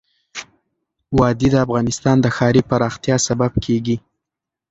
وادي 1.19 1.47
د 1.51 1.55
افغانستان 1.65 2.15
د 2.21 2.25
ښاري 2.35 2.61
پراختیا 2.69 3.15
سبب 3.27 3.51
کېږي. 3.65 3.95